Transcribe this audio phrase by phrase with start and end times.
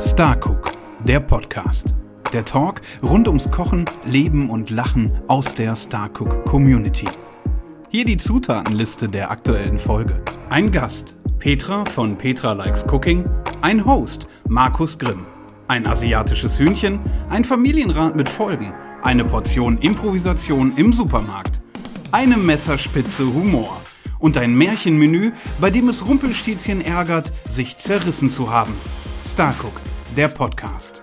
[0.00, 1.92] Starcook, der Podcast.
[2.32, 7.08] Der Talk rund ums Kochen, Leben und Lachen aus der Starcook Community.
[7.88, 10.22] Hier die Zutatenliste der aktuellen Folge.
[10.50, 13.28] Ein Gast, Petra von Petra Likes Cooking.
[13.60, 15.26] Ein Host, Markus Grimm.
[15.66, 18.72] Ein asiatisches Hühnchen, ein Familienrat mit Folgen,
[19.02, 21.60] eine Portion Improvisation im Supermarkt,
[22.12, 23.80] eine Messerspitze Humor
[24.20, 28.72] und ein Märchenmenü, bei dem es Rumpelstilzchen ärgert, sich zerrissen zu haben.
[29.24, 29.74] Starcook,
[30.18, 31.00] der Podcast.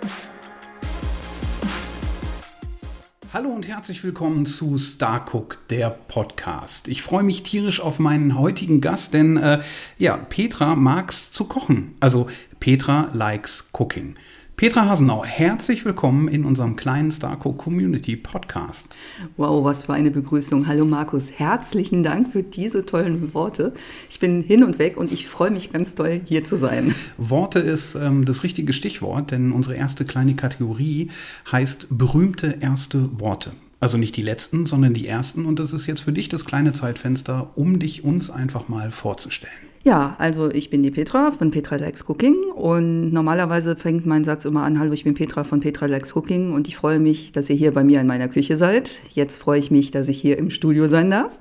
[3.32, 6.90] Hallo und herzlich willkommen zu Starcook, der Podcast.
[6.90, 9.62] Ich freue mich tierisch auf meinen heutigen Gast, denn äh,
[9.98, 11.96] ja, Petra mag's zu kochen.
[12.02, 12.28] Also
[12.60, 14.16] Petra likes cooking.
[14.58, 18.88] Petra Hasenau, herzlich willkommen in unserem kleinen Starco Community Podcast.
[19.36, 20.66] Wow, was für eine Begrüßung.
[20.66, 23.74] Hallo Markus, herzlichen Dank für diese tollen Worte.
[24.10, 26.96] Ich bin hin und weg und ich freue mich ganz toll, hier zu sein.
[27.18, 31.10] Worte ist ähm, das richtige Stichwort, denn unsere erste kleine Kategorie
[31.52, 33.52] heißt berühmte erste Worte.
[33.82, 35.46] Also nicht die letzten, sondern die ersten.
[35.46, 39.65] Und das ist jetzt für dich das kleine Zeitfenster, um dich uns einfach mal vorzustellen.
[39.88, 44.44] Ja, also ich bin die Petra von Petra Likes Cooking und normalerweise fängt mein Satz
[44.46, 47.52] immer an, hallo, ich bin Petra von Petra Likes Cooking und ich freue mich, dass
[47.52, 49.02] ihr hier bei mir in meiner Küche seid.
[49.12, 51.38] Jetzt freue ich mich, dass ich hier im Studio sein darf.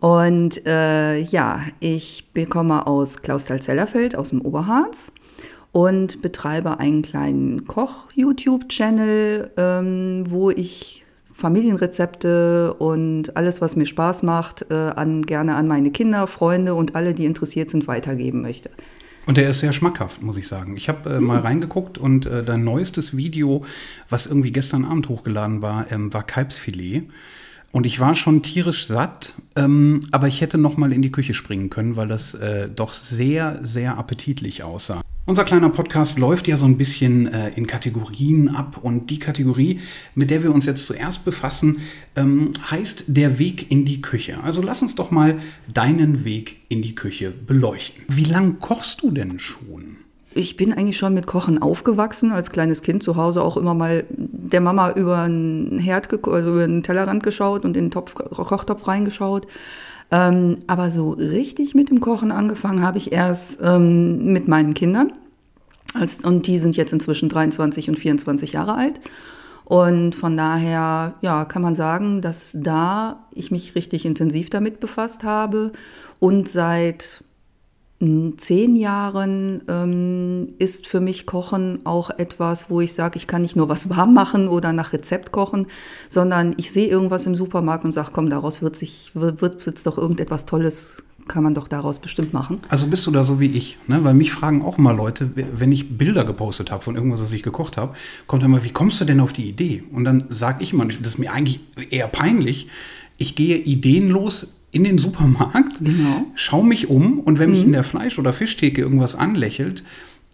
[0.00, 5.12] Und äh, ja, ich bekomme aus Klausthal-Zellerfeld aus dem Oberharz
[5.70, 11.01] und betreibe einen kleinen Koch-YouTube-Channel, ähm, wo ich
[11.32, 16.94] Familienrezepte und alles, was mir Spaß macht, äh, an, gerne an meine Kinder, Freunde und
[16.94, 18.70] alle, die interessiert sind, weitergeben möchte.
[19.24, 20.76] Und der ist sehr schmackhaft, muss ich sagen.
[20.76, 21.46] Ich habe äh, mal mhm.
[21.46, 23.64] reingeguckt und äh, dein neuestes Video,
[24.08, 27.04] was irgendwie gestern Abend hochgeladen war, ähm, war Kalbsfilet.
[27.70, 31.32] Und ich war schon tierisch satt, ähm, aber ich hätte noch mal in die Küche
[31.32, 35.00] springen können, weil das äh, doch sehr, sehr appetitlich aussah.
[35.24, 39.78] Unser kleiner Podcast läuft ja so ein bisschen äh, in Kategorien ab und die Kategorie,
[40.16, 41.78] mit der wir uns jetzt zuerst befassen,
[42.16, 44.42] ähm, heißt der Weg in die Küche.
[44.42, 45.38] Also lass uns doch mal
[45.72, 48.02] deinen Weg in die Küche beleuchten.
[48.08, 49.98] Wie lang kochst du denn schon?
[50.34, 54.04] Ich bin eigentlich schon mit Kochen aufgewachsen, als kleines Kind zu Hause auch immer mal
[54.10, 58.88] der Mama über einen Herd, also über den Tellerrand geschaut und in den Topf, Kochtopf
[58.88, 59.46] reingeschaut.
[60.12, 65.14] Ähm, aber so richtig mit dem Kochen angefangen habe ich erst ähm, mit meinen Kindern.
[65.94, 69.00] Als, und die sind jetzt inzwischen 23 und 24 Jahre alt.
[69.64, 75.24] Und von daher, ja, kann man sagen, dass da ich mich richtig intensiv damit befasst
[75.24, 75.72] habe
[76.18, 77.24] und seit
[78.36, 83.54] zehn Jahren ähm, ist für mich Kochen auch etwas, wo ich sage, ich kann nicht
[83.54, 85.66] nur was warm machen oder nach Rezept kochen,
[86.08, 89.86] sondern ich sehe irgendwas im Supermarkt und sage, komm, daraus wird sich wird, wird jetzt
[89.86, 92.58] doch irgendetwas Tolles kann man doch daraus bestimmt machen.
[92.68, 94.02] Also bist du da so wie ich, ne?
[94.02, 97.44] Weil mich fragen auch immer Leute, wenn ich Bilder gepostet habe von irgendwas, was ich
[97.44, 97.94] gekocht habe,
[98.26, 99.84] kommt immer, wie kommst du denn auf die Idee?
[99.92, 102.68] Und dann sage ich immer, das ist mir eigentlich eher peinlich.
[103.18, 106.26] Ich gehe ideenlos in den Supermarkt, genau.
[106.34, 107.54] schaue mich um und wenn mhm.
[107.54, 109.84] mich in der Fleisch- oder Fischtheke irgendwas anlächelt,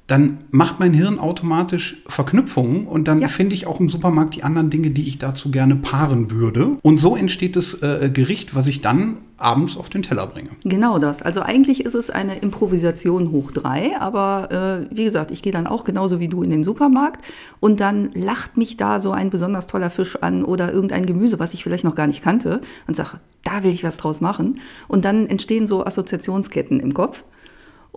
[0.08, 3.28] dann macht mein Hirn automatisch Verknüpfungen und dann ja.
[3.28, 6.78] finde ich auch im Supermarkt die anderen Dinge, die ich dazu gerne paaren würde.
[6.82, 10.48] Und so entsteht das äh, Gericht, was ich dann abends auf den Teller bringe.
[10.64, 11.20] Genau das.
[11.20, 15.66] Also eigentlich ist es eine Improvisation hoch drei, aber äh, wie gesagt, ich gehe dann
[15.66, 17.22] auch genauso wie du in den Supermarkt
[17.60, 21.52] und dann lacht mich da so ein besonders toller Fisch an oder irgendein Gemüse, was
[21.52, 24.58] ich vielleicht noch gar nicht kannte und sage, da will ich was draus machen.
[24.88, 27.24] Und dann entstehen so Assoziationsketten im Kopf.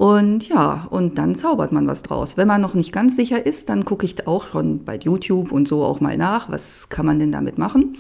[0.02, 2.36] Und ja, und dann zaubert man was draus.
[2.36, 5.68] Wenn man noch nicht ganz sicher ist, dann gucke ich auch schon bei YouTube und
[5.68, 7.96] so auch mal nach, was kann man denn damit machen.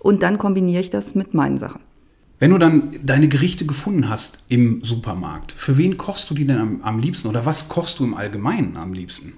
[0.00, 1.80] Und dann kombiniere ich das mit meinen Sachen.
[2.40, 6.58] Wenn du dann deine Gerichte gefunden hast im Supermarkt, für wen kochst du die denn
[6.58, 9.34] am, am liebsten oder was kochst du im Allgemeinen am liebsten?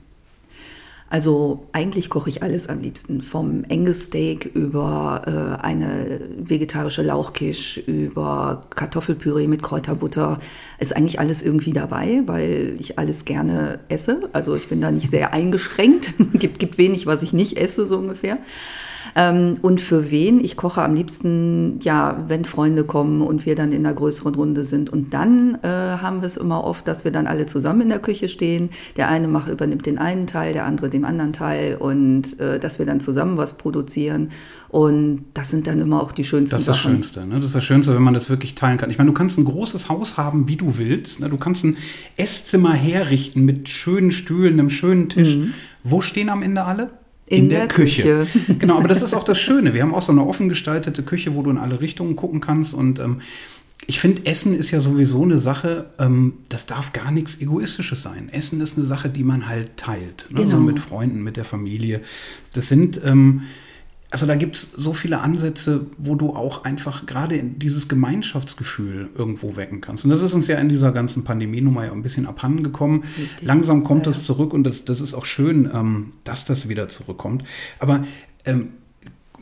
[1.09, 3.23] Also eigentlich koche ich alles am liebsten.
[3.23, 5.23] Vom Angus-Steak über
[5.61, 10.41] äh, eine vegetarische Lauchkisch, über Kartoffelpüree mit Kräuterbutter.
[10.81, 14.29] Ist eigentlich alles irgendwie dabei, weil ich alles gerne esse.
[14.33, 16.13] Also ich bin da nicht sehr eingeschränkt.
[16.33, 18.39] gibt, gibt wenig, was ich nicht esse, so ungefähr.
[19.19, 20.45] Ähm, und für wen?
[20.45, 24.63] Ich koche am liebsten, ja, wenn Freunde kommen und wir dann in einer größeren Runde
[24.63, 24.91] sind.
[24.91, 27.99] Und dann äh, haben wir es immer oft, dass wir dann alle zusammen in der
[27.99, 28.69] Küche stehen.
[28.99, 32.79] Der eine macht, übernimmt den einen Teil, der andere den anderen Teil und äh, dass
[32.79, 34.33] wir dann zusammen was produzieren.
[34.69, 36.97] Und das sind dann immer auch die schönsten Das ist das Sachen.
[36.97, 37.27] Schönste.
[37.27, 37.37] Ne?
[37.37, 38.91] Das ist das Schönste, wenn man das wirklich teilen kann.
[38.91, 41.21] Ich meine, du kannst ein großes Haus haben, wie du willst.
[41.21, 41.31] Ne?
[41.31, 41.79] Du kannst ein
[42.19, 45.37] Esszimmer herrichten mit schönen Stühlen, einem schönen Tisch.
[45.37, 45.55] Mhm.
[45.85, 46.91] Wo stehen am Ende alle?
[47.27, 48.27] In, in der, der, Küche.
[48.33, 48.55] Küche.
[48.59, 49.75] genau, aber das ist auch das Schöne.
[49.75, 52.73] Wir haben auch so eine offen gestaltete Küche, wo du in alle Richtungen gucken kannst
[52.73, 53.21] und ähm,
[53.89, 58.29] ich finde, Essen ist ja sowieso eine Sache, ähm, das darf gar nichts Egoistisches sein.
[58.31, 60.27] Essen ist eine Sache, die man halt teilt.
[60.31, 60.41] Ne?
[60.41, 60.51] Genau.
[60.51, 62.01] So mit Freunden, mit der Familie.
[62.53, 63.43] Das sind, ähm,
[64.11, 69.57] also da gibt es so viele Ansätze, wo du auch einfach gerade dieses Gemeinschaftsgefühl irgendwo
[69.57, 70.05] wecken kannst.
[70.05, 73.05] Und das ist uns ja in dieser ganzen Pandemie-Nummer ja ein bisschen abhanden gekommen.
[73.19, 73.47] Richtig.
[73.47, 76.89] Langsam kommt ja, das zurück und das, das ist auch schön, ähm, dass das wieder
[76.89, 77.45] zurückkommt.
[77.79, 78.05] Aber
[78.45, 78.69] ähm,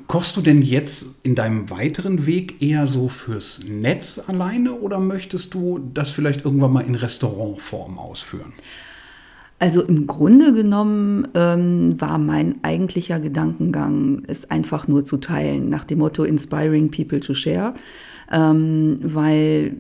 [0.06, 5.55] Kochst du denn jetzt in deinem weiteren Weg eher so fürs Netz alleine oder möchtest
[5.55, 8.52] du das vielleicht irgendwann mal in Restaurantform ausführen?
[9.59, 15.85] Also im Grunde genommen ähm, war mein eigentlicher Gedankengang, es einfach nur zu teilen, nach
[15.85, 17.73] dem Motto Inspiring People to Share,
[18.31, 19.77] ähm, weil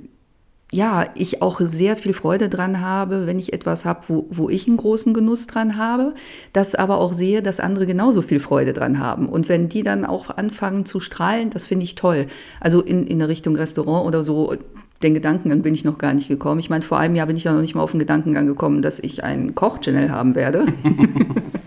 [0.74, 4.66] ja, ich auch sehr viel Freude dran habe, wenn ich etwas habe, wo, wo ich
[4.66, 6.14] einen großen Genuss dran habe,
[6.52, 9.28] das aber auch sehe, dass andere genauso viel Freude dran haben.
[9.28, 12.26] Und wenn die dann auch anfangen zu strahlen, das finde ich toll.
[12.58, 14.56] Also in, in der Richtung Restaurant oder so,
[15.04, 16.58] den Gedankengang bin ich noch gar nicht gekommen.
[16.58, 18.82] Ich meine, vor einem Jahr bin ich ja noch nicht mal auf den Gedankengang gekommen,
[18.82, 20.66] dass ich einen Koch-Channel haben werde.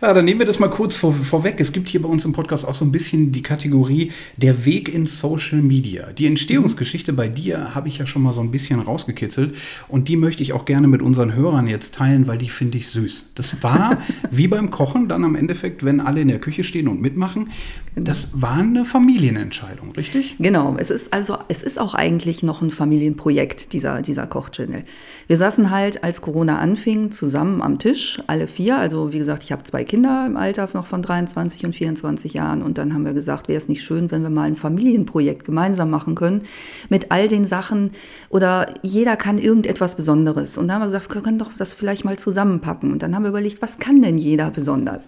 [0.00, 1.56] Ja, dann nehmen wir das mal kurz vor, vorweg.
[1.58, 4.94] Es gibt hier bei uns im Podcast auch so ein bisschen die Kategorie der Weg
[4.94, 6.12] in Social Media.
[6.12, 9.56] Die Entstehungsgeschichte bei dir habe ich ja schon mal so ein bisschen rausgekitzelt
[9.88, 12.86] und die möchte ich auch gerne mit unseren Hörern jetzt teilen, weil die finde ich
[12.86, 13.30] süß.
[13.34, 13.98] Das war
[14.30, 17.50] wie beim Kochen dann am Endeffekt, wenn alle in der Küche stehen und mitmachen.
[17.96, 20.36] Das war eine Familienentscheidung, richtig?
[20.38, 20.76] Genau.
[20.78, 24.84] Es ist also, es ist auch eigentlich noch ein Familienprojekt, dieser, dieser Kochchannel.
[25.26, 28.78] Wir saßen halt, als Corona anfing, zusammen am Tisch, alle vier.
[28.78, 32.62] Also, wie gesagt, ich habe zwei Kinder im Alter noch von 23 und 24 Jahren.
[32.62, 35.90] Und dann haben wir gesagt, wäre es nicht schön, wenn wir mal ein Familienprojekt gemeinsam
[35.90, 36.42] machen können
[36.88, 37.90] mit all den Sachen
[38.28, 40.56] oder jeder kann irgendetwas Besonderes.
[40.58, 42.92] Und dann haben wir gesagt, wir können doch das vielleicht mal zusammenpacken.
[42.92, 45.04] Und dann haben wir überlegt, was kann denn jeder besonders?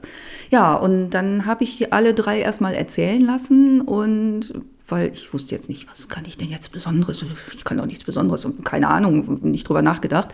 [0.50, 4.52] Ja, und dann habe ich alle drei erstmal erzählen lassen und
[4.90, 7.24] weil ich wusste jetzt nicht, was kann ich denn jetzt Besonderes?
[7.54, 10.30] Ich kann doch nichts Besonderes und keine Ahnung, nicht drüber nachgedacht.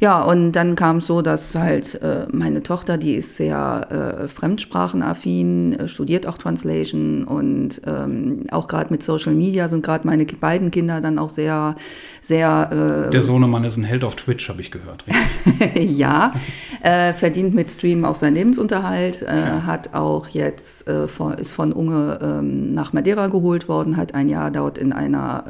[0.00, 4.28] Ja, und dann kam es so, dass halt äh, meine Tochter, die ist sehr äh,
[4.28, 10.24] fremdsprachenaffin, äh, studiert auch Translation und ähm, auch gerade mit Social Media sind gerade meine
[10.24, 11.76] beiden Kinder dann auch sehr,
[12.20, 13.06] sehr.
[13.08, 15.04] Äh, Der Sohnemann ist ein Held auf Twitch, habe ich gehört.
[15.74, 16.34] ja,
[16.82, 19.66] äh, verdient mit Stream auch seinen Lebensunterhalt, äh, ja.
[19.66, 24.28] hat auch jetzt, von, ist von Unge ähm, nach Madeira geholt worden und hat ein
[24.28, 25.44] Jahr dort in einer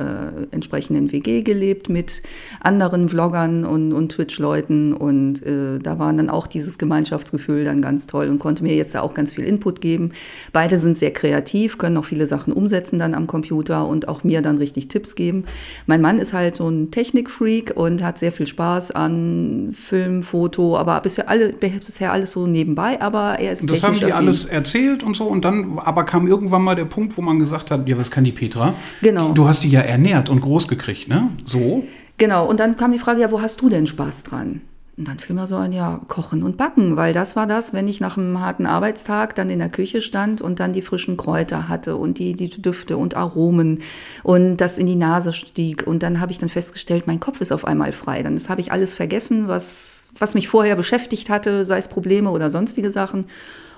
[0.50, 2.22] äh, entsprechenden WG gelebt mit
[2.60, 4.92] anderen Vloggern und, und Twitch-Leuten.
[4.92, 8.94] Und äh, da war dann auch dieses Gemeinschaftsgefühl dann ganz toll und konnte mir jetzt
[8.94, 10.10] da auch ganz viel Input geben.
[10.52, 14.42] Beide sind sehr kreativ, können auch viele Sachen umsetzen dann am Computer und auch mir
[14.42, 15.44] dann richtig Tipps geben.
[15.86, 20.76] Mein Mann ist halt so ein Technikfreak und hat sehr viel Spaß an Film, Foto,
[20.76, 25.04] aber bisher, alle, bisher alles so nebenbei, aber er ist Das haben die alles erzählt
[25.04, 27.96] und so und dann aber kam irgendwann mal der Punkt, wo man gesagt hat, ja,
[27.96, 28.74] was kann die die Petra.
[29.02, 29.32] Genau.
[29.32, 31.30] Du hast die ja ernährt und groß gekriegt, ne?
[31.44, 31.84] So.
[32.18, 32.46] Genau.
[32.46, 34.60] Und dann kam die Frage, ja, wo hast du denn Spaß dran?
[34.98, 37.88] Und dann fiel mir so ein, ja, kochen und backen, weil das war das, wenn
[37.88, 41.68] ich nach einem harten Arbeitstag dann in der Küche stand und dann die frischen Kräuter
[41.68, 43.80] hatte und die, die Düfte und Aromen
[44.22, 45.86] und das in die Nase stieg.
[45.86, 48.22] Und dann habe ich dann festgestellt, mein Kopf ist auf einmal frei.
[48.22, 52.50] Dann habe ich alles vergessen, was, was mich vorher beschäftigt hatte, sei es Probleme oder
[52.50, 53.24] sonstige Sachen.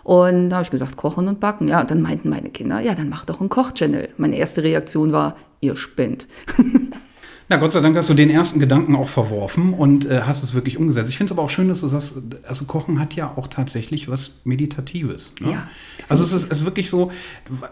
[0.04, 1.66] Und da habe ich gesagt, kochen und backen.
[1.66, 4.10] Ja, und dann meinten meine Kinder, ja, dann mach doch einen Kochchannel.
[4.18, 6.28] Meine erste Reaktion war, ihr spinnt.
[7.48, 10.54] Na, Gott sei Dank hast du den ersten Gedanken auch verworfen und äh, hast es
[10.54, 11.10] wirklich umgesetzt.
[11.10, 12.14] Ich finde es aber auch schön, dass du sagst,
[12.46, 15.34] also Kochen hat ja auch tatsächlich was Meditatives.
[15.40, 15.52] Ne?
[15.52, 15.68] Ja.
[16.08, 17.12] Also es ist, ist wirklich so,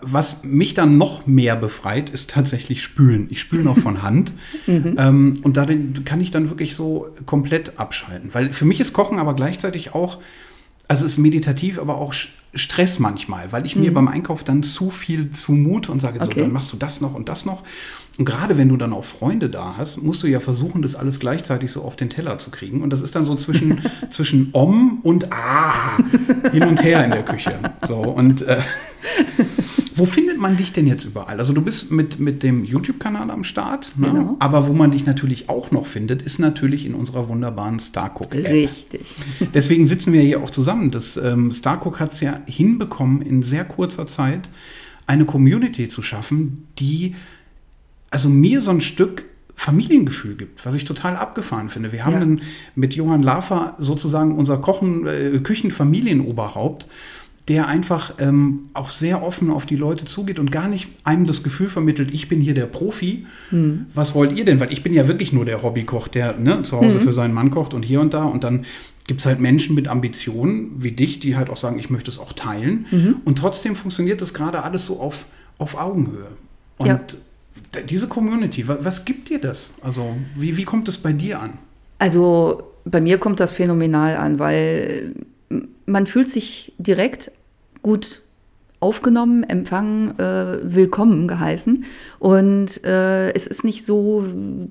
[0.03, 3.29] was mich dann noch mehr befreit, ist tatsächlich Spülen.
[3.31, 4.35] Ich spüle noch von Hand
[4.67, 4.97] mhm.
[4.99, 8.35] ähm, und darin kann ich dann wirklich so komplett abschalten.
[8.35, 10.19] Weil für mich ist Kochen aber gleichzeitig auch
[10.93, 12.13] also es ist meditativ, aber auch
[12.55, 13.83] Stress manchmal, weil ich mhm.
[13.83, 16.35] mir beim Einkauf dann zu viel zumute und sage, okay.
[16.35, 17.63] so, dann machst du das noch und das noch.
[18.19, 21.19] Und gerade wenn du dann auch Freunde da hast, musst du ja versuchen, das alles
[21.19, 22.83] gleichzeitig so auf den Teller zu kriegen.
[22.83, 23.81] Und das ist dann so zwischen,
[24.11, 25.97] zwischen Om und Ah
[26.53, 27.59] hin und her in der Küche.
[27.89, 28.59] So, und äh,
[29.97, 31.39] wo findet man dich denn jetzt überall?
[31.39, 34.09] Also du bist mit, mit dem YouTube-Kanal am Start, ne?
[34.09, 34.37] genau.
[34.39, 38.47] aber wo man dich natürlich auch noch findet, ist natürlich in unserer wunderbaren Starcook-App.
[38.47, 39.17] Richtig.
[39.55, 40.91] Deswegen sitzen wir hier auch zusammen.
[40.91, 44.49] Das ähm, Starcook hat es ja hinbekommen, in sehr kurzer Zeit
[45.07, 47.15] eine Community zu schaffen, die
[48.11, 51.93] also mir so ein Stück Familiengefühl gibt, was ich total abgefahren finde.
[51.93, 52.19] Wir haben ja.
[52.21, 52.41] dann
[52.75, 56.87] mit Johann Lafer sozusagen unser Kochen, äh, Küchenfamilienoberhaupt
[57.49, 61.43] der einfach ähm, auch sehr offen auf die Leute zugeht und gar nicht einem das
[61.43, 63.27] Gefühl vermittelt, ich bin hier der Profi.
[63.51, 63.87] Hm.
[63.95, 64.61] Was wollt ihr denn?
[64.61, 67.01] Weil ich bin ja wirklich nur der Hobbykoch, der ne, zu Hause hm.
[67.01, 68.25] für seinen Mann kocht und hier und da.
[68.25, 68.65] Und dann
[69.07, 72.19] gibt es halt Menschen mit Ambitionen wie dich, die halt auch sagen, ich möchte es
[72.19, 72.87] auch teilen.
[72.91, 73.17] Mhm.
[73.25, 75.27] Und trotzdem funktioniert das gerade alles so auf,
[75.59, 76.29] auf Augenhöhe.
[76.79, 77.01] Und ja.
[77.89, 79.73] Diese Community, was, was gibt dir das?
[79.83, 81.59] Also wie, wie kommt es bei dir an?
[81.99, 85.15] Also bei mir kommt das phänomenal an, weil
[85.87, 87.31] man fühlt sich direkt
[87.83, 88.23] gut
[88.83, 91.85] aufgenommen, empfangen, äh, willkommen geheißen.
[92.19, 94.25] Und äh, es ist nicht so,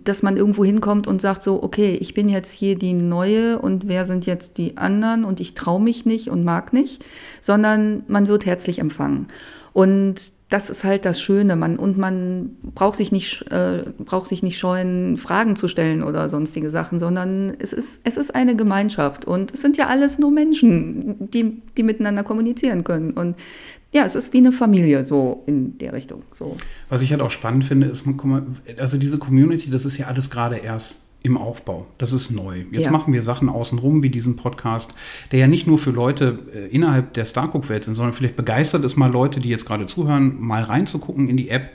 [0.03, 3.88] dass man irgendwo hinkommt und sagt so, okay, ich bin jetzt hier die Neue und
[3.88, 7.06] wer sind jetzt die anderen und ich traue mich nicht und mag nicht,
[7.39, 9.27] sondern man wird herzlich empfangen.
[9.74, 11.56] Und das ist halt das Schöne.
[11.56, 16.28] Man, und man braucht sich, nicht, äh, braucht sich nicht scheuen, Fragen zu stellen oder
[16.30, 19.24] sonstige Sachen, sondern es ist, es ist eine Gemeinschaft.
[19.24, 23.12] Und es sind ja alles nur Menschen, die, die miteinander kommunizieren können.
[23.12, 23.36] Und
[23.94, 26.24] ja, es ist wie eine Familie, so in der Richtung.
[26.32, 26.58] So.
[26.90, 28.04] Was ich halt auch spannend finde, ist,
[28.78, 31.88] also diese Community, das ist ja alles gerade erst im Aufbau.
[31.98, 32.63] Das ist neu.
[32.72, 32.92] Jetzt ja.
[32.92, 34.94] machen wir Sachen außenrum, wie diesen Podcast,
[35.32, 38.96] der ja nicht nur für Leute äh, innerhalb der Starcook-Welt sind, sondern vielleicht begeistert es
[38.96, 41.72] mal Leute, die jetzt gerade zuhören, mal reinzugucken in die App,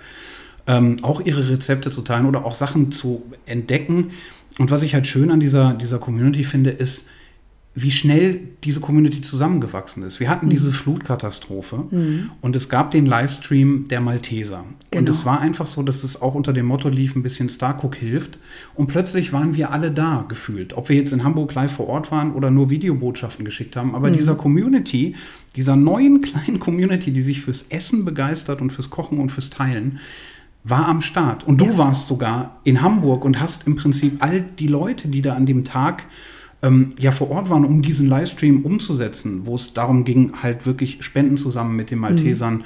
[0.67, 4.11] ähm, auch ihre Rezepte zu teilen oder auch Sachen zu entdecken.
[4.59, 7.05] Und was ich halt schön an dieser, dieser Community finde, ist,
[7.79, 10.19] wie schnell diese Community zusammengewachsen ist.
[10.19, 10.51] Wir hatten mhm.
[10.51, 12.31] diese Flutkatastrophe mhm.
[12.41, 14.65] und es gab den Livestream der Malteser.
[14.91, 15.01] Genau.
[15.01, 17.95] Und es war einfach so, dass es auch unter dem Motto lief, ein bisschen Starcook
[17.95, 18.39] hilft.
[18.75, 20.73] Und plötzlich waren wir alle da gefühlt.
[20.73, 23.95] Ob wir jetzt in Hamburg live vor Ort waren oder nur Videobotschaften geschickt haben.
[23.95, 24.15] Aber mhm.
[24.15, 25.15] dieser Community,
[25.55, 29.99] dieser neuen kleinen Community, die sich fürs Essen begeistert und fürs Kochen und fürs Teilen,
[30.65, 31.45] war am Start.
[31.45, 31.77] Und du ja.
[31.77, 35.63] warst sogar in Hamburg und hast im Prinzip all die Leute, die da an dem
[35.63, 36.07] Tag
[36.63, 41.03] ähm, ja vor Ort waren, um diesen Livestream umzusetzen, wo es darum ging, halt wirklich
[41.03, 42.63] Spenden zusammen mit den Maltesern mhm.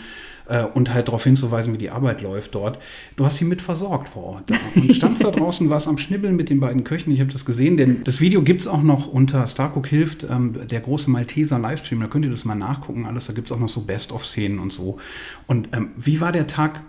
[0.49, 2.79] äh, und halt darauf hinzuweisen, wie die Arbeit läuft dort.
[3.17, 4.51] Du hast sie mit versorgt vor Ort.
[4.51, 4.55] Da.
[4.77, 7.13] Und standst da draußen, warst am Schnibbeln mit den beiden Köchen.
[7.13, 10.55] Ich habe das gesehen, denn das Video gibt es auch noch unter Starcook hilft, ähm,
[10.69, 12.01] der große Malteser Livestream.
[12.01, 13.27] Da könnt ihr das mal nachgucken, alles.
[13.27, 14.99] Da gibt es auch noch so Best-of-Szenen und so.
[15.47, 16.83] Und ähm, wie war der Tag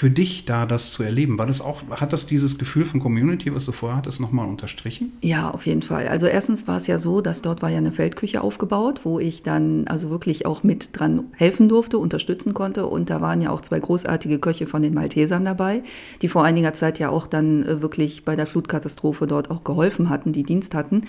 [0.00, 1.38] für dich da, das zu erleben?
[1.38, 5.12] War das auch, hat das dieses Gefühl von Community, was du vorher hattest, nochmal unterstrichen?
[5.20, 6.08] Ja, auf jeden Fall.
[6.08, 9.42] Also erstens war es ja so, dass dort war ja eine Feldküche aufgebaut, wo ich
[9.42, 12.86] dann also wirklich auch mit dran helfen durfte, unterstützen konnte.
[12.86, 15.82] Und da waren ja auch zwei großartige Köche von den Maltesern dabei,
[16.22, 20.08] die vor einiger Zeit ja auch dann äh, wirklich bei der Flutkatastrophe dort auch geholfen
[20.08, 21.02] hatten, die Dienst hatten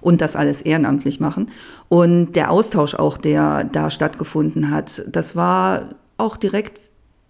[0.00, 1.50] und das alles ehrenamtlich machen.
[1.88, 6.85] Und der Austausch auch, der da stattgefunden hat, das war auch direkt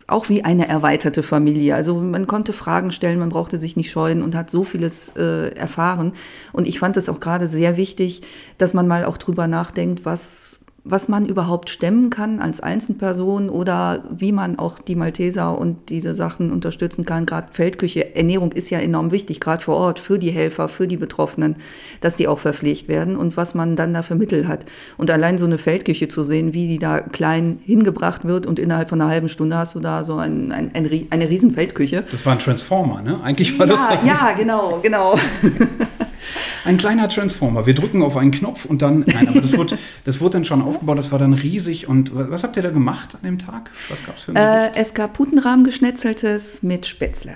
[0.07, 1.75] auch wie eine erweiterte Familie.
[1.75, 5.49] Also man konnte Fragen stellen, man brauchte sich nicht scheuen und hat so vieles äh,
[5.57, 6.13] erfahren.
[6.53, 8.23] Und ich fand es auch gerade sehr wichtig,
[8.59, 10.46] dass man mal auch drüber nachdenkt, was
[10.88, 16.14] was man überhaupt stemmen kann als Einzelperson oder wie man auch die Malteser und diese
[16.14, 17.26] Sachen unterstützen kann.
[17.26, 20.97] Gerade Feldküche, Ernährung ist ja enorm wichtig, gerade vor Ort, für die Helfer, für die
[20.97, 21.57] Betroffenen,
[22.00, 24.64] dass die auch verpflegt werden und was man dann da für Mittel hat.
[24.97, 28.88] Und allein so eine Feldküche zu sehen, wie die da klein hingebracht wird und innerhalb
[28.88, 32.05] von einer halben Stunde hast du da so ein, ein, ein eine riesen Feldküche.
[32.11, 33.19] Das war ein Transformer, ne?
[33.25, 34.07] Eigentlich war ja, das.
[34.07, 35.19] Ja, genau, genau.
[36.64, 37.66] Ein kleiner Transformer.
[37.66, 40.62] Wir drücken auf einen Knopf und dann, nein, aber das wurde, das wurde dann schon
[40.62, 41.88] aufgebaut, das war dann riesig.
[41.88, 43.71] Und was habt ihr da gemacht an dem Tag?
[43.88, 47.35] Was gab es für ein äh, Es gab Putenrahmen geschnetzeltes mit Spätzle.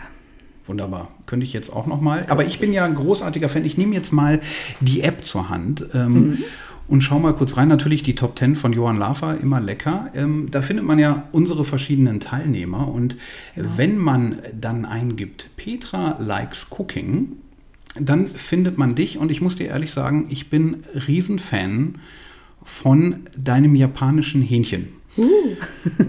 [0.67, 1.09] Wunderbar.
[1.27, 2.27] Könnte ich jetzt auch noch mal.
[2.29, 3.65] Aber ich bin ja ein großartiger Fan.
[3.65, 4.41] Ich nehme jetzt mal
[4.81, 5.85] die App zur Hand.
[5.95, 6.45] Ähm, mhm.
[6.87, 7.69] Und schau mal kurz rein.
[7.69, 10.11] Natürlich die Top 10 von Johann Lafer, immer lecker.
[10.15, 12.89] Ähm, da findet man ja unsere verschiedenen Teilnehmer.
[12.89, 13.17] Und
[13.57, 13.65] ja.
[13.77, 17.33] wenn man dann eingibt, Petra likes Cooking,
[17.99, 21.99] dann findet man dich und ich muss dir ehrlich sagen, ich bin Riesenfan
[22.63, 24.89] von deinem japanischen Hähnchen.
[25.17, 25.57] Uh.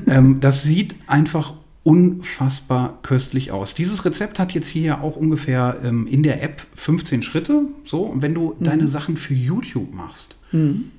[0.07, 3.73] ähm, das sieht einfach unfassbar köstlich aus.
[3.73, 7.63] Dieses Rezept hat jetzt hier ja auch ungefähr ähm, in der App 15 Schritte.
[7.85, 8.63] So, und wenn du mhm.
[8.63, 10.91] deine Sachen für YouTube machst, mhm.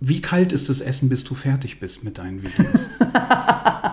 [0.00, 2.88] wie kalt ist das Essen, bis du fertig bist mit deinen Videos?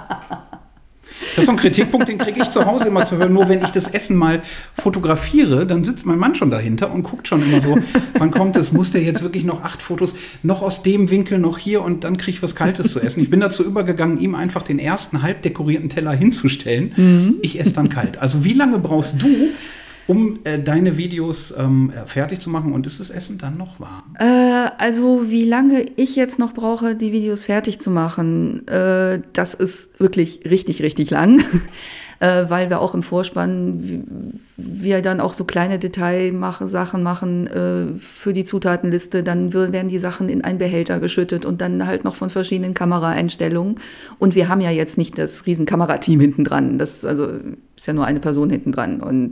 [1.38, 3.32] Das ist so ein Kritikpunkt, den kriege ich zu Hause immer zu hören.
[3.32, 4.42] Nur wenn ich das Essen mal
[4.74, 7.78] fotografiere, dann sitzt mein Mann schon dahinter und guckt schon immer so,
[8.18, 8.72] wann kommt es?
[8.72, 12.18] Muss der jetzt wirklich noch acht Fotos, noch aus dem Winkel, noch hier und dann
[12.18, 13.22] kriege ich was Kaltes zu essen.
[13.22, 16.94] Ich bin dazu übergegangen, ihm einfach den ersten halb dekorierten Teller hinzustellen.
[16.96, 17.36] Mhm.
[17.44, 18.18] Ich esse dann kalt.
[18.18, 19.28] Also wie lange brauchst du,
[20.08, 24.16] um äh, deine Videos ähm, fertig zu machen und ist das Essen dann noch warm?
[24.20, 29.54] Äh, also wie lange ich jetzt noch brauche, die Videos fertig zu machen, äh, das
[29.54, 31.44] ist wirklich richtig, richtig lang.
[32.20, 38.34] Äh, weil wir auch im Vorspann wir dann auch so kleine Detailsachen machen äh, für
[38.34, 39.22] die Zutatenliste.
[39.22, 43.76] Dann werden die Sachen in einen Behälter geschüttet und dann halt noch von verschiedenen Kameraeinstellungen.
[44.18, 46.80] Und wir haben ja jetzt nicht das riesen Kamerateam hinten dran.
[46.80, 47.28] Das also
[47.76, 49.32] ist ja nur eine Person hinten dran.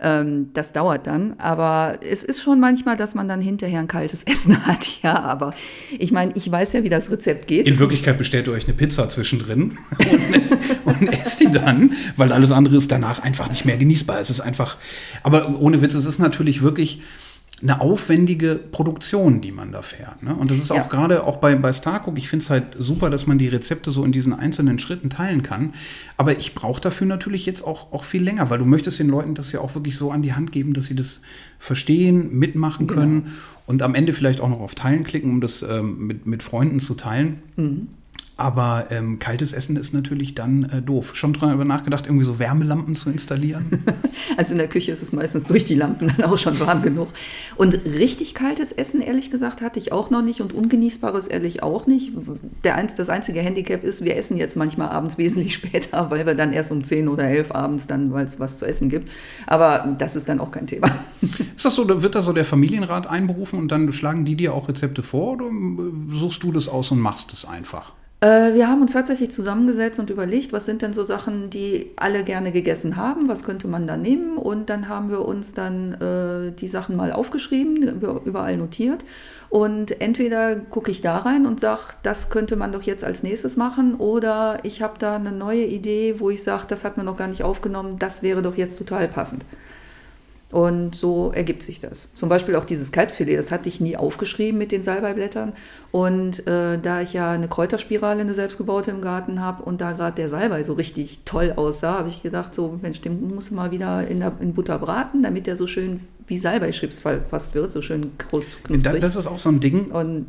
[0.00, 1.34] Ähm, das dauert dann.
[1.38, 5.02] Aber es ist schon manchmal, dass man dann hinterher ein kaltes Essen hat.
[5.02, 5.54] Ja, aber
[5.98, 7.66] ich meine, ich weiß ja, wie das Rezept geht.
[7.66, 9.78] In Wirklichkeit bestellt ihr euch eine Pizza zwischendrin
[10.84, 14.20] und, und esst die dann, weil alles andere ist danach einfach nicht mehr genießbar.
[14.20, 14.76] Es ist einfach,
[15.22, 17.00] aber ohne Witz, es ist natürlich wirklich
[17.60, 20.22] eine aufwendige Produktion, die man da fährt.
[20.22, 20.34] Ne?
[20.34, 20.82] Und das ist auch ja.
[20.84, 24.04] gerade auch bei, bei Starcook, ich finde es halt super, dass man die Rezepte so
[24.04, 25.74] in diesen einzelnen Schritten teilen kann.
[26.16, 29.34] Aber ich brauche dafür natürlich jetzt auch, auch viel länger, weil du möchtest den Leuten
[29.34, 31.20] das ja auch wirklich so an die Hand geben, dass sie das
[31.58, 33.00] verstehen, mitmachen genau.
[33.00, 33.34] können genau.
[33.66, 36.78] und am Ende vielleicht auch noch auf Teilen klicken, um das ähm, mit, mit Freunden
[36.78, 37.42] zu teilen.
[37.56, 37.88] Mhm.
[38.38, 41.16] Aber ähm, kaltes Essen ist natürlich dann äh, doof.
[41.16, 43.84] Schon darüber nachgedacht, irgendwie so Wärmelampen zu installieren?
[44.36, 47.08] Also in der Küche ist es meistens durch die Lampen dann auch schon warm genug.
[47.56, 51.86] Und richtig kaltes Essen, ehrlich gesagt, hatte ich auch noch nicht und ungenießbares ehrlich auch
[51.86, 52.12] nicht.
[52.64, 56.34] Der eins, das einzige Handicap ist, wir essen jetzt manchmal abends wesentlich später, weil wir
[56.34, 59.08] dann erst um 10 oder 11 abends dann, weil es was zu essen gibt.
[59.46, 60.90] Aber das ist dann auch kein Thema.
[61.56, 64.68] Ist das so, wird da so der Familienrat einberufen und dann schlagen die dir auch
[64.68, 65.50] Rezepte vor oder
[66.08, 67.94] suchst du das aus und machst es einfach?
[68.20, 72.24] Äh, wir haben uns tatsächlich zusammengesetzt und überlegt, was sind denn so Sachen, die alle
[72.24, 74.36] gerne gegessen haben, was könnte man da nehmen.
[74.36, 79.04] Und dann haben wir uns dann äh, die Sachen mal aufgeschrieben, überall notiert.
[79.50, 83.56] Und entweder gucke ich da rein und sage, das könnte man doch jetzt als nächstes
[83.56, 87.16] machen, oder ich habe da eine neue Idee, wo ich sage, das hat man noch
[87.16, 89.46] gar nicht aufgenommen, das wäre doch jetzt total passend.
[90.50, 92.14] Und so ergibt sich das.
[92.14, 95.52] Zum Beispiel auch dieses Kalbsfilet, das hatte ich nie aufgeschrieben mit den Salbeiblättern.
[95.90, 100.16] Und äh, da ich ja eine Kräuterspirale, eine selbstgebaute im Garten habe und da gerade
[100.16, 103.72] der Salbei so richtig toll aussah, habe ich gedacht, so Mensch, den musst du mal
[103.72, 107.82] wieder in, der, in Butter braten, damit der so schön wie Salbeichips fast wird, so
[107.82, 109.00] schön groß knusprig.
[109.00, 109.90] Das ist auch so ein Ding.
[109.90, 110.26] Und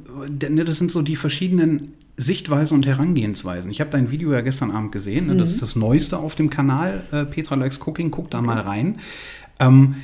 [0.49, 3.71] ne, das sind so die verschiedenen Sichtweisen und Herangehensweisen.
[3.71, 5.27] Ich habe dein Video ja gestern Abend gesehen.
[5.27, 5.38] Ne?
[5.38, 5.55] Das mhm.
[5.55, 8.11] ist das Neueste auf dem Kanal äh, Petra Likes Cooking.
[8.11, 8.47] Guck da okay.
[8.47, 8.99] mal rein.
[9.59, 9.95] Ähm,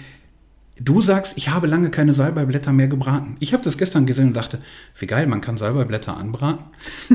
[0.77, 3.37] du sagst, ich habe lange keine Salbeiblätter mehr gebraten.
[3.39, 4.59] Ich habe das gestern gesehen und dachte,
[4.97, 6.65] wie geil, man kann Salbeiblätter anbraten.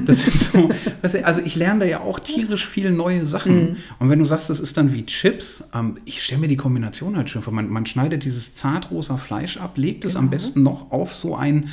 [0.06, 0.70] Das sind so,
[1.22, 3.54] also ich lerne da ja auch tierisch viele neue Sachen.
[3.54, 3.76] Mhm.
[3.98, 7.16] Und wenn du sagst, das ist dann wie Chips, ähm, ich stelle mir die Kombination
[7.16, 7.52] halt schön vor.
[7.52, 10.42] Man, man schneidet dieses zartrosa Fleisch ab, legt es am genau.
[10.42, 11.68] besten noch auf so ein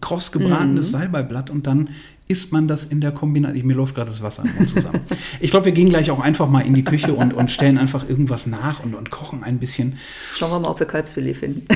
[0.00, 0.90] kross gebratenes mhm.
[0.90, 1.90] Salbeiblatt und dann
[2.30, 3.66] isst man das in der Kombination?
[3.66, 5.00] Mir läuft gerade das Wasser im Mund zusammen.
[5.40, 8.08] ich glaube, wir gehen gleich auch einfach mal in die Küche und, und stellen einfach
[8.08, 9.98] irgendwas nach und, und kochen ein bisschen.
[10.36, 11.66] Schauen wir mal, ob wir Kalbsfilet finden.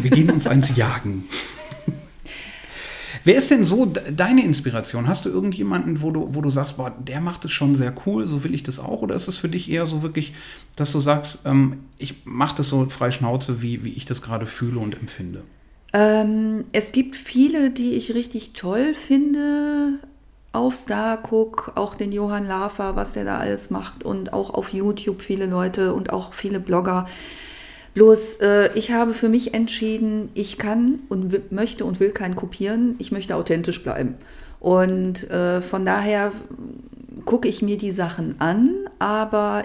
[0.00, 1.24] wir gehen uns eins jagen.
[3.26, 5.08] Wer ist denn so deine Inspiration?
[5.08, 8.26] Hast du irgendjemanden, wo du, wo du sagst, boah, der macht es schon sehr cool,
[8.26, 9.00] so will ich das auch?
[9.00, 10.34] Oder ist es für dich eher so wirklich,
[10.76, 14.44] dass du sagst, ähm, ich mache das so frei Schnauze, wie, wie ich das gerade
[14.46, 15.42] fühle und empfinde?
[15.94, 20.00] Ähm, es gibt viele, die ich richtig toll finde.
[20.52, 25.22] Auf Starcook, auch den Johann Lafer, was der da alles macht und auch auf YouTube
[25.22, 27.06] viele Leute und auch viele Blogger.
[27.94, 32.96] Bloß, äh, ich habe für mich entschieden, ich kann und möchte und will keinen kopieren.
[32.98, 34.16] Ich möchte authentisch bleiben.
[34.58, 36.32] Und äh, von daher
[37.24, 39.64] gucke ich mir die Sachen an, aber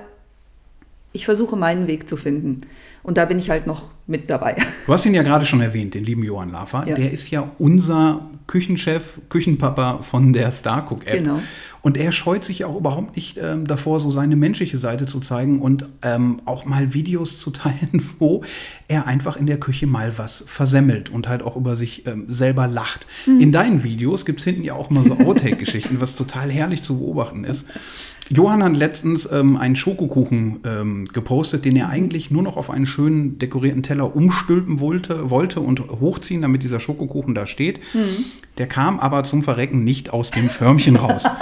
[1.12, 2.62] ich versuche meinen Weg zu finden.
[3.02, 4.56] Und da bin ich halt noch mit dabei.
[4.86, 6.88] Du hast ihn ja gerade schon erwähnt, den lieben Johann Lafer.
[6.88, 6.96] Ja.
[6.96, 11.24] Der ist ja unser Küchenchef, Küchenpapa von der Starcook-App.
[11.24, 11.40] Genau.
[11.82, 15.62] Und er scheut sich auch überhaupt nicht ähm, davor, so seine menschliche Seite zu zeigen
[15.62, 18.44] und ähm, auch mal Videos zu teilen, wo
[18.88, 22.68] er einfach in der Küche mal was versemmelt und halt auch über sich ähm, selber
[22.68, 23.08] lacht.
[23.28, 23.40] Mhm.
[23.40, 26.98] In deinen Videos gibt es hinten ja auch immer so Outtake-Geschichten, was total herrlich zu
[26.98, 27.66] beobachten ist.
[28.32, 32.86] Johann hat letztens ähm, einen Schokokuchen ähm, gepostet, den er eigentlich nur noch auf einen
[32.86, 37.80] schönen dekorierten Teller umstülpen wollte, wollte und hochziehen, damit dieser Schokokuchen da steht.
[37.94, 38.26] Mhm.
[38.58, 41.24] Der kam aber zum Verrecken nicht aus dem Förmchen raus.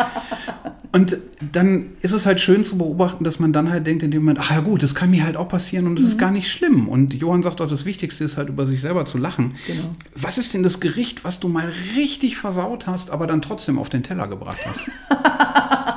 [0.93, 1.17] Und
[1.54, 4.39] dann ist es halt schön zu beobachten, dass man dann halt denkt in dem Moment,
[4.41, 6.10] ach ja gut, das kann mir halt auch passieren und es mhm.
[6.10, 6.88] ist gar nicht schlimm.
[6.88, 9.56] Und Johann sagt auch, das Wichtigste ist halt über sich selber zu lachen.
[9.67, 9.91] Genau.
[10.15, 13.89] Was ist denn das Gericht, was du mal richtig versaut hast, aber dann trotzdem auf
[13.89, 14.89] den Teller gebracht hast?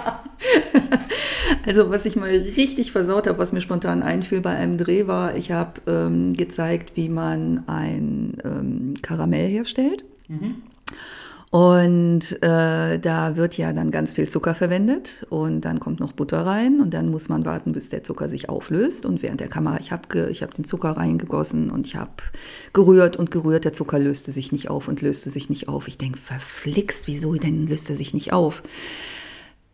[1.71, 5.37] Also was ich mal richtig versaut habe, was mir spontan einfiel bei einem Dreh war,
[5.37, 10.05] ich habe ähm, gezeigt, wie man ein ähm, Karamell herstellt.
[10.27, 10.57] Mhm.
[11.51, 16.45] Und äh, da wird ja dann ganz viel Zucker verwendet und dann kommt noch Butter
[16.45, 19.07] rein und dann muss man warten, bis der Zucker sich auflöst.
[19.07, 22.11] Und während der Kamera, ich habe ich hab den Zucker reingegossen und ich habe
[22.73, 25.87] gerührt und gerührt, der Zucker löste sich nicht auf und löste sich nicht auf.
[25.87, 28.65] Ich denke, verflixt, wieso denn löst er sich nicht auf?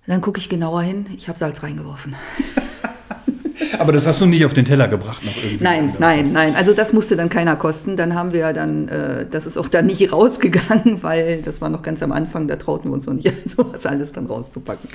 [0.07, 2.15] Dann gucke ich genauer hin, ich habe Salz reingeworfen.
[3.79, 5.65] Aber das hast du nicht auf den Teller gebracht noch irgendwie?
[5.65, 6.55] Nein, nein, nein.
[6.55, 7.97] Also das musste dann keiner kosten.
[7.97, 11.83] Dann haben wir dann, äh, das ist auch dann nicht rausgegangen, weil das war noch
[11.83, 14.89] ganz am Anfang, da trauten wir uns noch nicht, sowas alles dann rauszupacken.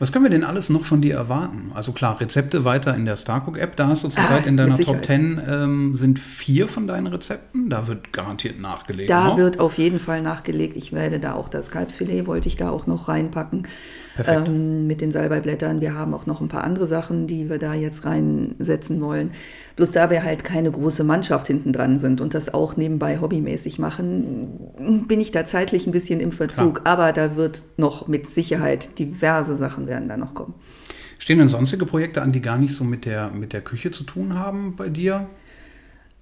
[0.00, 1.72] Was können wir denn alles noch von dir erwarten?
[1.74, 3.76] Also klar, Rezepte weiter in der Starcook-App.
[3.76, 5.04] Da hast du zurzeit Ah, in deiner Top Sicherheit.
[5.04, 7.68] 10 ähm, sind vier von deinen Rezepten.
[7.68, 9.10] Da wird garantiert nachgelegt.
[9.10, 9.36] Da ne?
[9.36, 10.78] wird auf jeden Fall nachgelegt.
[10.78, 13.66] Ich werde da auch das Kalbsfilet, wollte ich da auch noch reinpacken.
[14.26, 15.80] Ähm, mit den Salbeiblättern.
[15.80, 19.30] Wir haben auch noch ein paar andere Sachen, die wir da jetzt reinsetzen wollen.
[19.76, 23.78] Bloß da wir halt keine große Mannschaft hinten dran sind und das auch nebenbei hobbymäßig
[23.78, 26.82] machen, bin ich da zeitlich ein bisschen im Verzug.
[26.84, 30.54] Aber da wird noch mit Sicherheit diverse Sachen werden da noch kommen.
[31.18, 34.04] Stehen denn sonstige Projekte an, die gar nicht so mit der, mit der Küche zu
[34.04, 35.28] tun haben bei dir?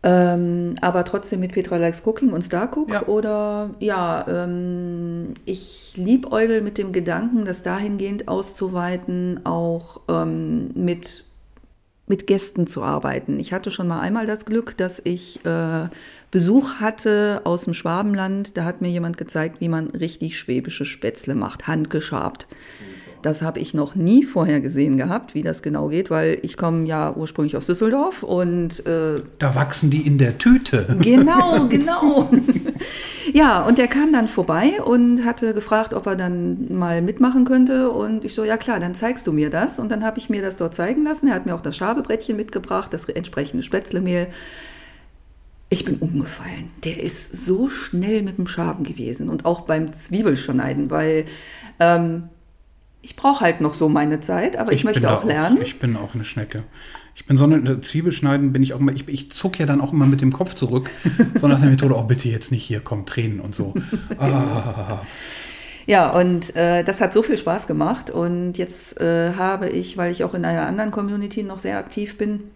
[0.02, 3.06] Ähm, aber trotzdem mit Petra Likes Cooking und Starcook Ja.
[3.06, 11.24] oder ja, ähm, ich liebäugel mit dem Gedanken, das dahingehend auszuweiten, auch ähm, mit,
[12.06, 13.40] mit Gästen zu arbeiten.
[13.40, 15.88] Ich hatte schon mal einmal das Glück, dass ich äh,
[16.30, 18.56] Besuch hatte aus dem Schwabenland.
[18.56, 22.46] Da hat mir jemand gezeigt, wie man richtig schwäbische Spätzle macht, handgeschabt.
[23.22, 26.86] Das habe ich noch nie vorher gesehen gehabt, wie das genau geht, weil ich komme
[26.86, 30.96] ja ursprünglich aus Düsseldorf und äh, Da wachsen die in der Tüte.
[31.08, 32.30] Genau, genau.
[33.32, 37.90] ja, und der kam dann vorbei und hatte gefragt, ob er dann mal mitmachen könnte.
[37.90, 39.78] Und ich so, ja klar, dann zeigst du mir das.
[39.78, 41.28] Und dann habe ich mir das dort zeigen lassen.
[41.28, 44.28] Er hat mir auch das Schabebrettchen mitgebracht, das entsprechende Spätzlemehl.
[45.70, 46.70] Ich bin umgefallen.
[46.84, 51.24] Der ist so schnell mit dem Schaben gewesen und auch beim Zwiebelschneiden, weil
[51.80, 52.24] ähm,
[53.02, 55.58] ich brauche halt noch so meine Zeit, aber ich, bin möchte da auch lernen.
[55.62, 56.64] Ich bin auch eine Schnecke.
[57.14, 59.92] Ich bin so eine Zwiebelschneiden, bin ich auch immer, ich, ich zuck ja dann auch
[59.92, 60.90] immer mit dem Kopf zurück.
[61.40, 63.74] so nach der Methode, oh bitte jetzt nicht hier, komm, Tränen und so.
[64.18, 65.00] Ah,
[65.86, 68.10] Ja, und äh, das hat so viel Spaß gemacht.
[68.10, 72.18] Und jetzt äh, habe ich, weil ich auch in einer anderen Community noch sehr aktiv
[72.18, 72.50] bin,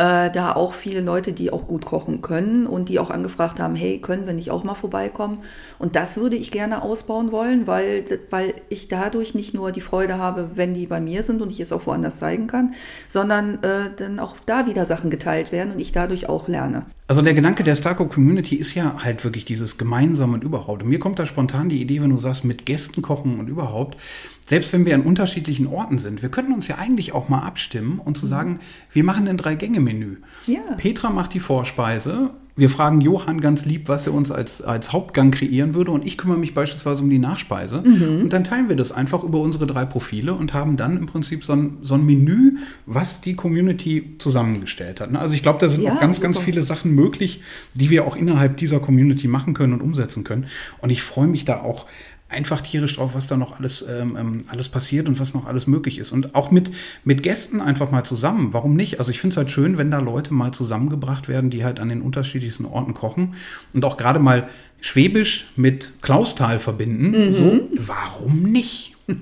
[0.00, 3.74] äh, da auch viele Leute, die auch gut kochen können und die auch angefragt haben,
[3.74, 5.40] hey, können wir nicht auch mal vorbeikommen?
[5.78, 10.16] Und das würde ich gerne ausbauen wollen, weil, weil ich dadurch nicht nur die Freude
[10.16, 12.72] habe, wenn die bei mir sind und ich es auch woanders zeigen kann,
[13.08, 16.86] sondern äh, dann auch da wieder Sachen geteilt werden und ich dadurch auch lerne.
[17.10, 20.84] Also der Gedanke der Starco Community ist ja halt wirklich dieses Gemeinsame und überhaupt.
[20.84, 23.98] Und mir kommt da spontan die Idee, wenn du sagst, mit Gästen kochen und überhaupt,
[24.46, 27.98] selbst wenn wir an unterschiedlichen Orten sind, wir könnten uns ja eigentlich auch mal abstimmen
[27.98, 28.60] und zu sagen,
[28.92, 30.18] wir machen ein Drei-Gänge-Menü.
[30.46, 30.60] Ja.
[30.76, 32.30] Petra macht die Vorspeise.
[32.60, 35.92] Wir fragen Johann ganz lieb, was er uns als, als Hauptgang kreieren würde.
[35.92, 37.80] Und ich kümmere mich beispielsweise um die Nachspeise.
[37.80, 41.42] Und dann teilen wir das einfach über unsere drei Profile und haben dann im Prinzip
[41.42, 45.14] so ein, so ein Menü, was die Community zusammengestellt hat.
[45.16, 46.44] Also ich glaube, da sind Ja, auch ganz, ganz super.
[46.44, 47.40] viele Sachen möglich,
[47.72, 50.44] die wir auch innerhalb dieser Community machen können und umsetzen können.
[50.82, 51.86] Und ich freue mich da auch
[52.30, 55.66] einfach tierisch drauf, was da noch alles, ähm, ähm, alles passiert und was noch alles
[55.66, 56.12] möglich ist.
[56.12, 56.70] Und auch mit,
[57.04, 58.52] mit Gästen einfach mal zusammen.
[58.52, 59.00] Warum nicht?
[59.00, 61.88] Also ich finde es halt schön, wenn da Leute mal zusammengebracht werden, die halt an
[61.88, 63.34] den unterschiedlichsten Orten kochen
[63.72, 64.48] und auch gerade mal
[64.82, 67.36] Schwäbisch mit Klausthal verbinden.
[67.36, 68.96] So, warum nicht?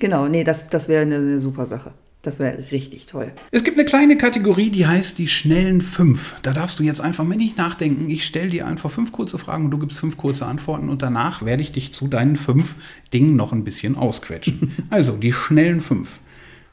[0.00, 1.92] Genau, nee, das, das wäre eine, eine super Sache.
[2.22, 3.32] Das wäre richtig toll.
[3.50, 6.36] Es gibt eine kleine Kategorie, die heißt die schnellen fünf.
[6.42, 8.08] Da darfst du jetzt einfach mal nicht nachdenken.
[8.08, 11.44] Ich stelle dir einfach fünf kurze Fragen und du gibst fünf kurze Antworten und danach
[11.44, 12.76] werde ich dich zu deinen fünf
[13.12, 14.72] Dingen noch ein bisschen ausquetschen.
[14.90, 16.20] also die schnellen fünf.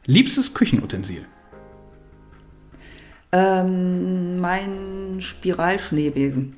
[0.05, 1.25] Liebstes Küchenutensil.
[3.31, 6.57] Ähm, mein Spiralschneebesen.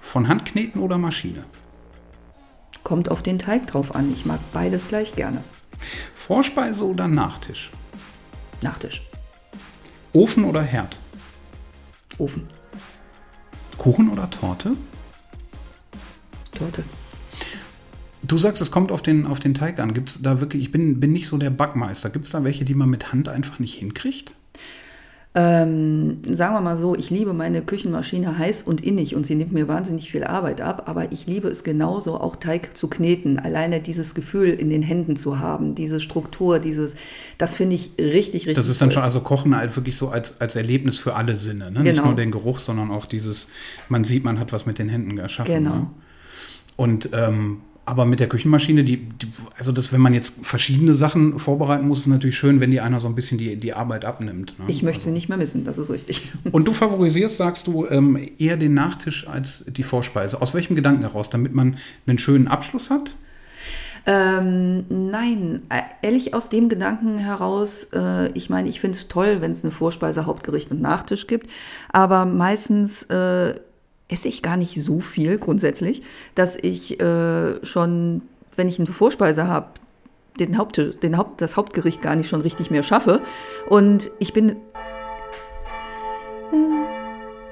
[0.00, 1.44] Von Hand kneten oder Maschine?
[2.84, 4.12] Kommt auf den Teig drauf an.
[4.12, 5.42] Ich mag beides gleich gerne.
[6.14, 7.70] Vorspeise oder Nachtisch?
[8.62, 9.02] Nachtisch.
[10.12, 10.98] Ofen oder Herd?
[12.18, 12.48] Ofen.
[13.78, 14.76] Kuchen oder Torte?
[16.52, 16.84] Torte.
[18.22, 19.94] Du sagst, es kommt auf den, auf den Teig an.
[19.94, 22.10] Gibt es da wirklich, ich bin, bin nicht so der Backmeister.
[22.10, 24.34] Gibt es da welche, die man mit Hand einfach nicht hinkriegt?
[25.32, 29.52] Ähm, sagen wir mal so, ich liebe meine Küchenmaschine heiß und innig und sie nimmt
[29.52, 33.38] mir wahnsinnig viel Arbeit ab, aber ich liebe es genauso, auch Teig zu kneten.
[33.38, 36.94] Alleine dieses Gefühl in den Händen zu haben, diese Struktur, dieses,
[37.38, 38.94] das finde ich richtig, richtig Das ist dann toll.
[38.94, 41.70] schon, also Kochen halt wirklich so als, als Erlebnis für alle Sinne.
[41.70, 41.82] Ne?
[41.82, 42.06] Nicht Genau.
[42.06, 43.46] nur den Geruch, sondern auch dieses,
[43.88, 45.54] man sieht, man hat was mit den Händen geschaffen.
[45.54, 45.74] Genau.
[45.74, 45.86] Ne?
[46.76, 51.38] Und ähm, aber mit der Küchenmaschine, die, die, also das, wenn man jetzt verschiedene Sachen
[51.38, 54.58] vorbereiten muss, ist natürlich schön, wenn die einer so ein bisschen die, die Arbeit abnimmt.
[54.58, 54.66] Ne?
[54.68, 56.30] Ich möchte sie nicht mehr missen, das ist richtig.
[56.52, 60.40] Und du favorisierst, sagst du, ähm, eher den Nachtisch als die Vorspeise.
[60.40, 61.30] Aus welchem Gedanken heraus?
[61.30, 63.14] Damit man einen schönen Abschluss hat?
[64.06, 65.62] Ähm, nein,
[66.00, 69.72] ehrlich aus dem Gedanken heraus, äh, ich meine, ich finde es toll, wenn es eine
[69.72, 71.50] Vorspeise, Hauptgericht und Nachtisch gibt,
[71.92, 73.54] aber meistens äh,
[74.10, 76.02] esse ich gar nicht so viel grundsätzlich,
[76.34, 78.22] dass ich äh, schon,
[78.56, 79.68] wenn ich eine Vorspeise habe,
[80.38, 83.20] den Haupt, den Haupt, das Hauptgericht gar nicht schon richtig mehr schaffe.
[83.68, 84.56] Und ich bin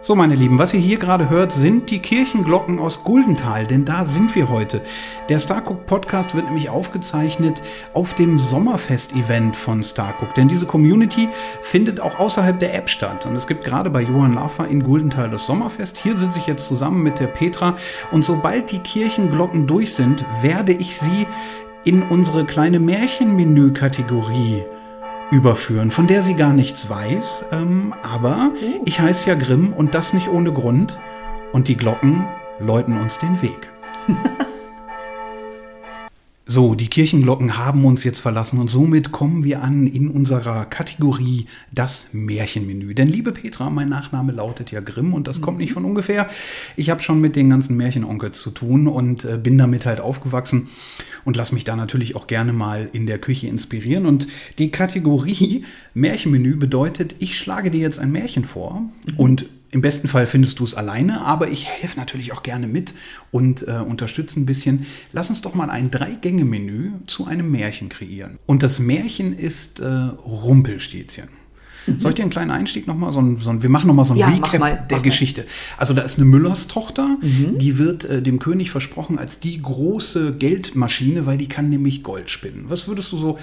[0.09, 4.07] So, meine Lieben, was ihr hier gerade hört, sind die Kirchenglocken aus Guldental, denn da
[4.07, 4.81] sind wir heute.
[5.29, 7.61] Der Starcook Podcast wird nämlich aufgezeichnet
[7.93, 11.29] auf dem Sommerfest-Event von Starcook, denn diese Community
[11.61, 13.27] findet auch außerhalb der App statt.
[13.27, 15.99] Und es gibt gerade bei Johann Laffer in Guldental das Sommerfest.
[15.99, 17.77] Hier sitze ich jetzt zusammen mit der Petra
[18.11, 21.27] und sobald die Kirchenglocken durch sind, werde ich sie
[21.85, 24.65] in unsere kleine Märchenmenü-Kategorie
[25.31, 27.45] überführen, von der sie gar nichts weiß.
[27.53, 28.83] Ähm, aber oh.
[28.85, 30.99] ich heiße ja Grimm und das nicht ohne Grund.
[31.53, 32.27] Und die Glocken
[32.59, 33.71] läuten uns den Weg.
[36.51, 41.45] So, die Kirchenglocken haben uns jetzt verlassen und somit kommen wir an in unserer Kategorie
[41.73, 42.95] das Märchenmenü.
[42.95, 46.27] Denn liebe Petra, mein Nachname lautet ja Grimm und das kommt nicht von ungefähr.
[46.75, 50.69] Ich habe schon mit den ganzen Märchenonkels zu tun und äh, bin damit halt aufgewachsen
[51.27, 54.07] und lass mich da natürlich auch gerne mal in der Küche inspirieren.
[54.07, 59.17] Und die Kategorie Märchenmenü bedeutet, ich schlage dir jetzt ein Märchen vor mhm.
[59.19, 62.95] und im besten Fall findest du es alleine, aber ich helfe natürlich auch gerne mit
[63.31, 64.87] und äh, unterstütze ein bisschen.
[65.13, 68.39] Lass uns doch mal ein Drei-Gänge-Menü zu einem Märchen kreieren.
[68.47, 71.29] Und das Märchen ist äh, Rumpelstilzchen.
[71.87, 72.01] Mhm.
[72.01, 74.15] Soll ich dir einen kleinen Einstieg nochmal, so ein, so ein, wir machen nochmal so
[74.15, 75.45] ein ja, Recap mal, der Geschichte.
[75.77, 77.59] Also da ist eine Müllers Tochter, mhm.
[77.59, 82.31] die wird äh, dem König versprochen als die große Geldmaschine, weil die kann nämlich Gold
[82.31, 82.67] spinnen.
[82.69, 83.39] Was würdest du so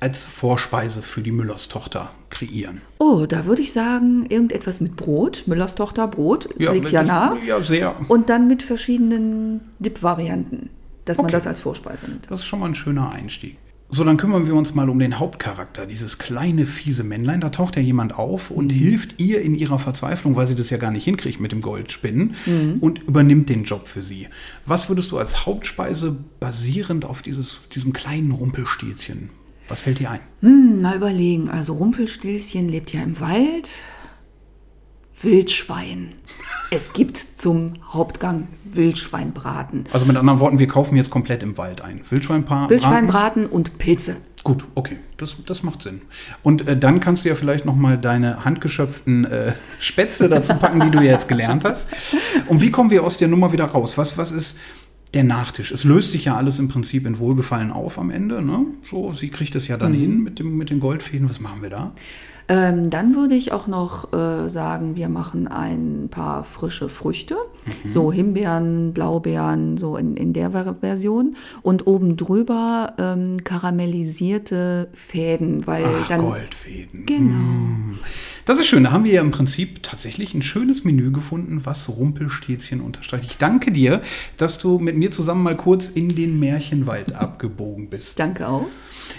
[0.00, 2.80] als Vorspeise für die Müllers Tochter kreieren?
[2.98, 5.44] Oh, da würde ich sagen, irgendetwas mit Brot.
[5.46, 7.36] Müllers Tochter, Brot, ja, liegt ja nah.
[7.46, 7.94] Ja, sehr.
[8.08, 10.70] Und dann mit verschiedenen Dip-Varianten,
[11.04, 11.26] dass okay.
[11.26, 12.26] man das als Vorspeise nimmt.
[12.28, 13.56] Das ist schon mal ein schöner Einstieg.
[13.94, 17.42] So, dann kümmern wir uns mal um den Hauptcharakter, dieses kleine, fiese Männlein.
[17.42, 18.76] Da taucht ja jemand auf und mhm.
[18.76, 22.34] hilft ihr in ihrer Verzweiflung, weil sie das ja gar nicht hinkriegt mit dem Goldspinnen
[22.46, 22.78] mhm.
[22.80, 24.28] und übernimmt den Job für sie.
[24.64, 29.28] Was würdest du als Hauptspeise basierend auf dieses, diesem kleinen Rumpelstilzchen
[29.68, 30.20] was fällt dir ein?
[30.40, 31.48] Hm, mal überlegen.
[31.48, 33.70] Also Rumpelstilzchen lebt ja im Wald.
[35.20, 36.10] Wildschwein.
[36.70, 39.84] Es gibt zum Hauptgang Wildschweinbraten.
[39.92, 42.00] Also mit anderen Worten, wir kaufen jetzt komplett im Wald ein.
[42.08, 42.70] Wildschweinbraten.
[42.70, 44.16] Wildschweinbraten und Pilze.
[44.44, 46.02] Gut, okay, das, das macht Sinn.
[46.42, 50.80] Und äh, dann kannst du ja vielleicht noch mal deine handgeschöpften äh, Spätzle dazu packen,
[50.80, 51.86] die du jetzt gelernt hast.
[52.48, 53.96] Und wie kommen wir aus der Nummer wieder raus?
[53.96, 54.56] Was, was ist,
[55.14, 55.72] der Nachtisch.
[55.72, 58.42] Es löst sich ja alles im Prinzip in Wohlgefallen auf am Ende.
[58.42, 58.66] Ne?
[58.84, 59.96] So, sie kriegt es ja dann mhm.
[59.96, 61.28] hin mit, dem, mit den Goldfäden.
[61.28, 61.92] Was machen wir da?
[62.48, 67.36] Ähm, dann würde ich auch noch äh, sagen, wir machen ein paar frische Früchte,
[67.84, 67.90] mhm.
[67.90, 71.36] so Himbeeren, Blaubeeren, so in, in der Version.
[71.62, 76.20] Und oben drüber ähm, karamellisierte Fäden, weil Ach, dann.
[76.20, 77.06] Goldfäden.
[77.06, 77.32] Genau.
[77.32, 77.98] Mm.
[78.44, 78.82] Das ist schön.
[78.82, 83.24] Da haben wir ja im Prinzip tatsächlich ein schönes Menü gefunden, was Rumpelstilzchen unterstreicht.
[83.24, 84.02] Ich danke dir,
[84.36, 88.18] dass du mit mir zusammen mal kurz in den Märchenwald abgebogen bist.
[88.18, 88.66] Danke auch.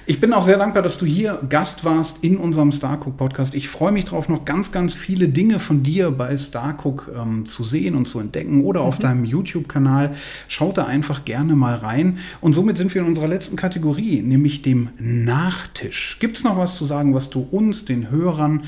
[0.05, 3.53] Ich bin auch sehr dankbar, dass du hier Gast warst in unserem Starcook Podcast.
[3.55, 7.63] Ich freue mich darauf, noch ganz, ganz viele Dinge von dir bei Starcook ähm, zu
[7.63, 8.88] sehen und zu entdecken oder mhm.
[8.88, 10.15] auf deinem YouTube-Kanal.
[10.49, 12.17] Schaut da einfach gerne mal rein.
[12.41, 16.17] Und somit sind wir in unserer letzten Kategorie, nämlich dem Nachtisch.
[16.19, 18.63] Gibt es noch was zu sagen, was du uns, den Hörern,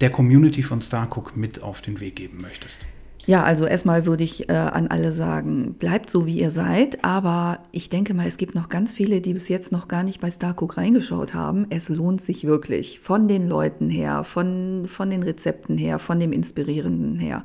[0.00, 2.80] der Community von Starcook mit auf den Weg geben möchtest?
[3.28, 7.04] Ja, also erstmal würde ich äh, an alle sagen, bleibt so, wie ihr seid.
[7.04, 10.18] Aber ich denke mal, es gibt noch ganz viele, die bis jetzt noch gar nicht
[10.18, 11.66] bei Starcook reingeschaut haben.
[11.68, 13.00] Es lohnt sich wirklich.
[13.00, 17.44] Von den Leuten her, von, von den Rezepten her, von dem Inspirierenden her.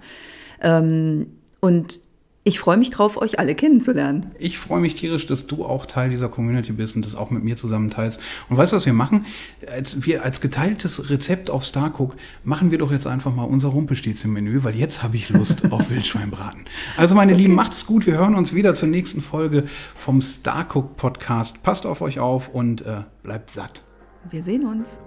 [0.61, 1.27] Ähm,
[1.59, 1.99] und
[2.45, 4.31] ich freue mich drauf, euch alle kennenzulernen.
[4.37, 7.41] Ich freue mich tierisch, dass du auch Teil dieser Community bist und das auch mit
[7.41, 8.19] mir zusammen teilst.
[8.49, 9.25] Und weißt du, was wir machen?
[9.71, 14.65] Als, wir als geteiltes Rezept auf Starcook machen wir doch jetzt einfach mal unser Rumpelstilzchen-Menü,
[14.65, 16.65] weil jetzt habe ich Lust auf Wildschweinbraten.
[16.97, 17.43] Also meine okay.
[17.43, 18.05] Lieben, macht es gut.
[18.05, 19.63] Wir hören uns wieder zur nächsten Folge
[19.95, 21.63] vom Starcook Podcast.
[21.63, 23.85] Passt auf euch auf und äh, bleibt satt.
[24.29, 24.99] Wir sehen uns.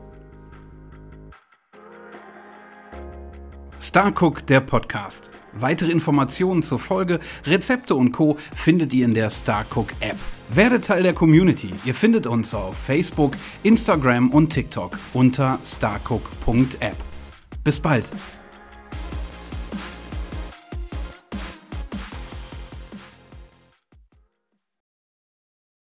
[3.79, 5.31] Starcook, der Podcast.
[5.61, 8.39] Weitere Informationen zur Folge, Rezepte und Co.
[8.55, 10.17] findet ihr in der Starcook App.
[10.51, 11.71] Werdet Teil der Community.
[11.85, 16.97] Ihr findet uns auf Facebook, Instagram und TikTok unter starcook.app.
[17.65, 18.07] Bis bald.